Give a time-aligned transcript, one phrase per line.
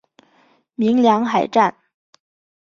[0.73, 1.75] 鸣梁海战